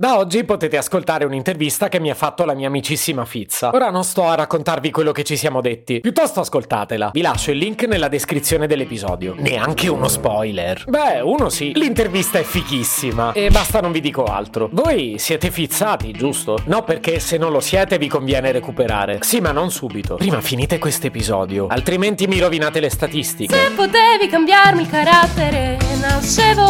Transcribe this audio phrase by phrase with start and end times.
[0.00, 3.68] Da oggi potete ascoltare un'intervista che mi ha fatto la mia amicissima Fizza.
[3.74, 7.10] Ora non sto a raccontarvi quello che ci siamo detti, piuttosto ascoltatela.
[7.12, 9.34] Vi lascio il link nella descrizione dell'episodio.
[9.36, 10.84] Neanche uno spoiler.
[10.86, 11.72] Beh, uno sì.
[11.74, 13.32] L'intervista è fichissima.
[13.32, 14.70] E basta, non vi dico altro.
[14.72, 16.58] Voi siete fizzati, giusto?
[16.64, 19.18] No, perché se non lo siete vi conviene recuperare.
[19.20, 20.14] Sì, ma non subito.
[20.14, 23.54] Prima finite questo episodio, altrimenti mi rovinate le statistiche.
[23.54, 26.69] Se potevi cambiarmi il carattere, nascevo.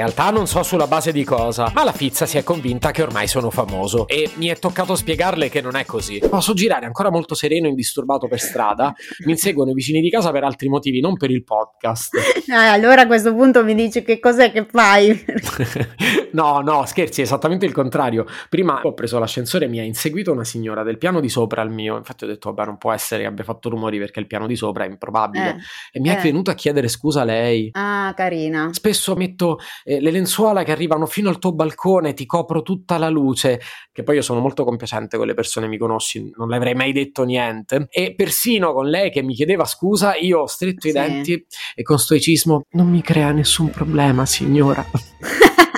[0.00, 3.26] Realtà non so sulla base di cosa, ma la Fizza si è convinta che ormai
[3.26, 6.18] sono famoso e mi è toccato spiegarle che non è così.
[6.18, 8.94] Posso girare ancora molto sereno e indisturbato per strada,
[9.26, 12.14] mi inseguono i vicini di casa per altri motivi, non per il podcast.
[12.48, 15.24] Eh, allora a questo punto mi dici che cos'è che fai?
[16.32, 18.26] no, no, scherzi, è esattamente il contrario.
[18.48, 21.70] Prima ho preso l'ascensore e mi ha inseguito una signora del piano di sopra al
[21.70, 21.96] mio.
[21.96, 24.56] Infatti ho detto, vabbè, non può essere che abbia fatto rumori perché il piano di
[24.56, 25.50] sopra è improbabile.
[25.50, 26.22] Eh, e mi è eh.
[26.22, 27.70] venuto a chiedere scusa a lei.
[27.72, 28.70] Ah, carina.
[28.72, 33.08] Spesso metto eh, le lenzuola che arrivano fino al tuo balcone, ti copro tutta la
[33.08, 33.60] luce,
[33.92, 36.92] che poi io sono molto compiacente con le persone, mi conosci, non le avrei mai
[36.92, 37.86] detto niente.
[37.90, 40.98] E persino con lei che mi chiedeva scusa, io ho stretto i Sì.
[40.98, 44.84] denti e con stoicismo non mi crea nessun problema, signora.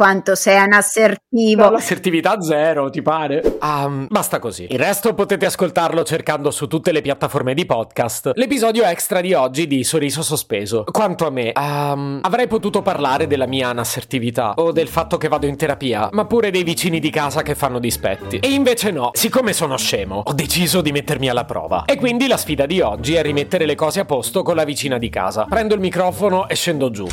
[0.00, 1.68] Quanto sei anassertivo.
[1.68, 3.58] L'assertività zero, ti pare?
[3.58, 4.66] Ah, basta così.
[4.70, 8.30] Il resto potete ascoltarlo cercando su tutte le piattaforme di podcast.
[8.36, 10.84] L'episodio extra di oggi di Sorriso Sospeso.
[10.90, 15.44] Quanto a me, ehm, avrei potuto parlare della mia anassertività o del fatto che vado
[15.44, 18.38] in terapia, ma pure dei vicini di casa che fanno dispetti.
[18.38, 21.84] E invece no, siccome sono scemo, ho deciso di mettermi alla prova.
[21.84, 24.96] E quindi la sfida di oggi è rimettere le cose a posto con la vicina
[24.96, 25.44] di casa.
[25.44, 27.06] Prendo il microfono e scendo giù.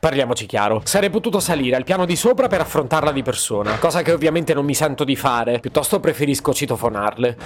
[0.00, 4.12] Parliamoci chiaro, sarei potuto salire al piano di sopra per affrontarla di persona, cosa che
[4.12, 7.36] ovviamente non mi sento di fare, piuttosto preferisco citofonarle.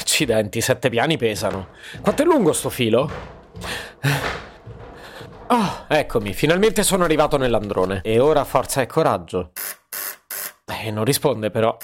[0.00, 1.68] Accidenti, sette piani pesano.
[2.00, 3.10] Quanto è lungo sto filo?
[5.48, 8.00] Oh, eccomi, finalmente sono arrivato nell'androne.
[8.02, 9.52] E ora forza e coraggio.
[10.64, 11.76] Eh, non risponde però.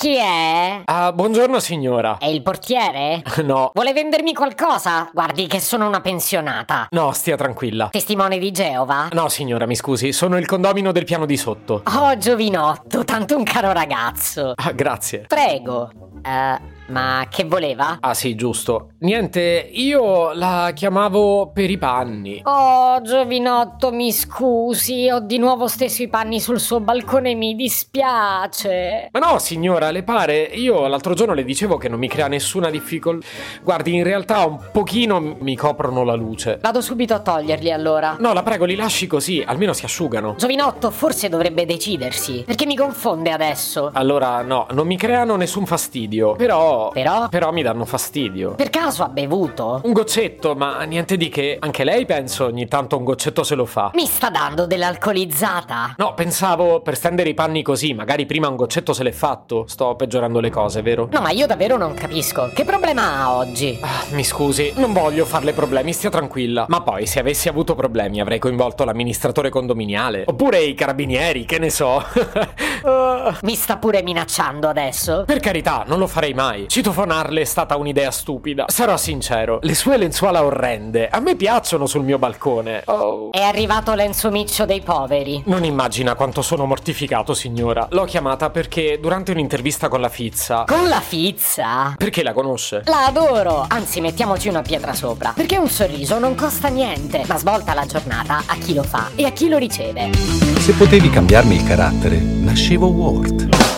[0.00, 0.82] Chi è?
[0.84, 2.18] Ah, buongiorno signora.
[2.18, 3.20] È il portiere?
[3.42, 5.10] No, Vuole vendermi qualcosa?
[5.12, 6.86] Guardi che sono una pensionata.
[6.90, 7.88] no, stia tranquilla.
[7.90, 9.08] Testimone di Geova?
[9.10, 11.82] No, signora, mi scusi, sono il condomino del piano di sotto.
[11.84, 14.52] Oh, giovinotto, tanto un caro ragazzo.
[14.54, 15.24] Ah, grazie.
[15.26, 15.90] Prego.
[16.22, 16.58] Eh,
[16.88, 17.98] ma che voleva?
[18.00, 18.90] Ah sì, giusto.
[19.00, 22.40] Niente, io la chiamavo per i panni.
[22.44, 29.08] Oh, giovinotto, mi scusi, ho di nuovo steso i panni sul suo balcone, mi dispiace.
[29.12, 30.42] Ma no, signora, le pare?
[30.42, 33.26] Io l'altro giorno le dicevo che non mi crea nessuna difficoltà.
[33.62, 36.58] Guardi, in realtà un pochino mi coprono la luce.
[36.60, 38.16] Vado subito a toglierli allora.
[38.18, 40.34] No, la prego, li lasci così, almeno si asciugano.
[40.38, 42.44] Giovinotto, forse dovrebbe decidersi.
[42.46, 43.90] Perché mi confonde adesso?
[43.92, 46.34] Allora, no, non mi creano nessun fastidio.
[46.34, 46.77] Però.
[46.92, 47.28] Però?
[47.28, 48.52] Però mi danno fastidio.
[48.54, 49.80] Per caso ha bevuto?
[49.84, 51.56] Un goccetto, ma niente di che.
[51.60, 53.90] Anche lei, penso, ogni tanto un goccetto se lo fa.
[53.94, 55.94] Mi sta dando dell'alcolizzata?
[55.96, 59.64] No, pensavo per stendere i panni così, magari prima un goccetto se l'è fatto.
[59.66, 61.08] Sto peggiorando le cose, vero?
[61.10, 62.50] No, ma io davvero non capisco.
[62.54, 63.78] Che problema ha oggi?
[63.82, 66.66] Ah, mi scusi, non voglio farle problemi, stia tranquilla.
[66.68, 70.24] Ma poi, se avessi avuto problemi, avrei coinvolto l'amministratore condominiale.
[70.26, 72.02] Oppure i carabinieri, che ne so.
[73.42, 75.24] Mi sta pure minacciando adesso?
[75.26, 76.66] per carità, non lo farei mai.
[76.68, 78.66] Citofonarle è stata un'idea stupida.
[78.68, 82.82] Sarò sincero, le sue lenzuola orrende a me piacciono sul mio balcone.
[82.84, 83.32] Oh.
[83.32, 85.42] È arrivato l'ensomiccio dei poveri.
[85.46, 87.88] Non immagina quanto sono mortificato, signora.
[87.90, 90.64] L'ho chiamata perché durante un'intervista con la Fizza.
[90.66, 91.94] Con la fizza?
[91.96, 92.82] Perché la conosce?
[92.84, 93.64] La adoro!
[93.66, 95.32] Anzi, mettiamoci una pietra sopra.
[95.34, 99.24] Perché un sorriso non costa niente, ma svolta la giornata a chi lo fa e
[99.24, 100.10] a chi lo riceve.
[100.58, 103.77] Se potevi cambiarmi il carattere, nascevo Word.